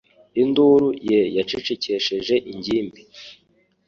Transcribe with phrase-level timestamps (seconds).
[0.41, 3.01] Induru ye yacecekesheje ingimbi.